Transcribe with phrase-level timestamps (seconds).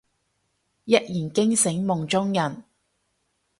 [0.85, 2.63] 一言驚醒夢中人